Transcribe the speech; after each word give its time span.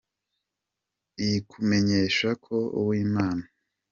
kimumenyeshanya 1.17 2.35
ko 2.45 2.55
‘Uwimana. 2.79 3.43